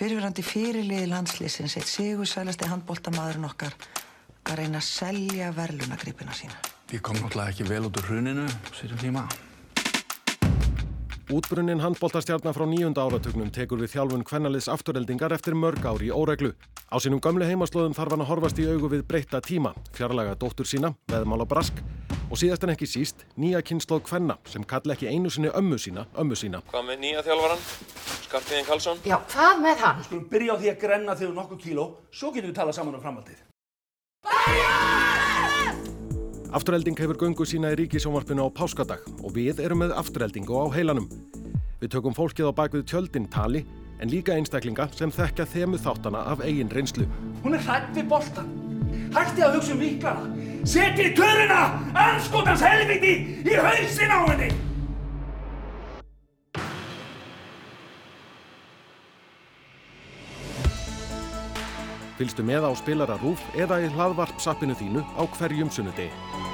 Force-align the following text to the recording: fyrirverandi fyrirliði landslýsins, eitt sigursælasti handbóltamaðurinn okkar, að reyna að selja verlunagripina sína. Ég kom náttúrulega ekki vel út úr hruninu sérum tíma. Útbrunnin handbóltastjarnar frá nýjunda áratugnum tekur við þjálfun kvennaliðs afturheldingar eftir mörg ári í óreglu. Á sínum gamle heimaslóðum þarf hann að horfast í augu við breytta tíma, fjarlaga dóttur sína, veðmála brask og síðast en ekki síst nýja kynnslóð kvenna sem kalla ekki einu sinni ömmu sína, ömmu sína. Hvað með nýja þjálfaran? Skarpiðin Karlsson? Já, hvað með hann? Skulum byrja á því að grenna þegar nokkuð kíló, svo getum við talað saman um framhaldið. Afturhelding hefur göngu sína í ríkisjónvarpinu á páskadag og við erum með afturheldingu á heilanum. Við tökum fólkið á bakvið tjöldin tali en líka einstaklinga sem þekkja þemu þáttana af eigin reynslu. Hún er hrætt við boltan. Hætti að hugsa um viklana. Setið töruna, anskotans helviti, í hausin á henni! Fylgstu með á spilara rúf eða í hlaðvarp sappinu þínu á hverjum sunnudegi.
fyrirverandi 0.00 0.44
fyrirliði 0.44 1.10
landslýsins, 1.10 1.76
eitt 1.76 1.90
sigursælasti 1.90 2.68
handbóltamaðurinn 2.70 3.44
okkar, 3.50 3.76
að 4.48 4.62
reyna 4.62 4.80
að 4.80 4.88
selja 4.88 5.50
verlunagripina 5.52 6.32
sína. 6.36 6.56
Ég 6.90 7.04
kom 7.04 7.20
náttúrulega 7.20 7.52
ekki 7.52 7.68
vel 7.68 7.84
út 7.90 8.00
úr 8.00 8.08
hruninu 8.08 8.48
sérum 8.72 9.00
tíma. 9.02 9.28
Útbrunnin 11.30 11.78
handbóltastjarnar 11.78 12.56
frá 12.56 12.64
nýjunda 12.66 13.04
áratugnum 13.06 13.52
tekur 13.54 13.78
við 13.78 13.92
þjálfun 13.92 14.24
kvennaliðs 14.26 14.66
afturheldingar 14.72 15.30
eftir 15.36 15.54
mörg 15.54 15.84
ári 15.86 16.08
í 16.08 16.10
óreglu. 16.10 16.50
Á 16.90 16.98
sínum 16.98 17.20
gamle 17.22 17.46
heimaslóðum 17.46 17.94
þarf 17.94 18.16
hann 18.16 18.24
að 18.24 18.30
horfast 18.32 18.58
í 18.58 18.66
augu 18.66 18.90
við 18.90 19.04
breytta 19.06 19.38
tíma, 19.38 19.70
fjarlaga 19.94 20.34
dóttur 20.34 20.66
sína, 20.66 20.90
veðmála 21.06 21.46
brask 21.46 21.78
og 22.26 22.40
síðast 22.40 22.66
en 22.66 22.74
ekki 22.74 22.88
síst 22.90 23.22
nýja 23.38 23.62
kynnslóð 23.62 24.02
kvenna 24.08 24.40
sem 24.50 24.66
kalla 24.66 24.96
ekki 24.96 25.06
einu 25.06 25.30
sinni 25.30 25.54
ömmu 25.54 25.78
sína, 25.78 26.08
ömmu 26.18 26.34
sína. 26.34 26.64
Hvað 26.72 26.88
með 26.88 26.98
nýja 27.04 27.22
þjálfaran? 27.28 27.62
Skarpiðin 28.26 28.66
Karlsson? 28.66 29.04
Já, 29.06 29.20
hvað 29.30 29.62
með 29.62 29.84
hann? 29.86 30.02
Skulum 30.08 30.26
byrja 30.34 30.58
á 30.58 30.60
því 30.64 30.72
að 30.74 30.80
grenna 30.82 31.18
þegar 31.20 31.36
nokkuð 31.38 31.62
kíló, 31.62 31.86
svo 32.10 32.34
getum 32.34 32.50
við 32.50 32.58
talað 32.58 32.80
saman 32.80 32.98
um 32.98 33.06
framhaldið. 33.06 33.46
Afturhelding 36.50 36.98
hefur 36.98 37.14
göngu 37.14 37.44
sína 37.46 37.68
í 37.70 37.76
ríkisjónvarpinu 37.78 38.42
á 38.42 38.50
páskadag 38.50 39.04
og 39.22 39.36
við 39.36 39.60
erum 39.62 39.84
með 39.84 39.92
afturheldingu 40.00 40.56
á 40.58 40.66
heilanum. 40.74 41.06
Við 41.78 41.92
tökum 41.94 42.16
fólkið 42.16 42.50
á 42.50 42.58
bakvið 42.58 42.88
tjöldin 42.90 43.28
tali 43.30 43.60
en 44.02 44.10
líka 44.10 44.34
einstaklinga 44.34 44.88
sem 44.98 45.12
þekkja 45.14 45.46
þemu 45.46 45.78
þáttana 45.78 46.24
af 46.32 46.42
eigin 46.42 46.72
reynslu. 46.74 47.06
Hún 47.44 47.54
er 47.54 47.62
hrætt 47.62 47.94
við 47.94 48.10
boltan. 48.10 48.50
Hætti 49.14 49.46
að 49.46 49.60
hugsa 49.60 49.76
um 49.76 49.84
viklana. 49.84 50.26
Setið 50.66 51.14
töruna, 51.20 51.60
anskotans 51.94 52.66
helviti, 52.66 53.14
í 53.46 53.54
hausin 53.54 54.10
á 54.10 54.18
henni! 54.26 54.50
Fylgstu 62.20 62.44
með 62.44 62.66
á 62.68 62.72
spilara 62.76 63.14
rúf 63.22 63.40
eða 63.56 63.78
í 63.80 63.88
hlaðvarp 63.94 64.42
sappinu 64.44 64.74
þínu 64.76 65.00
á 65.16 65.24
hverjum 65.38 65.72
sunnudegi. 65.72 66.49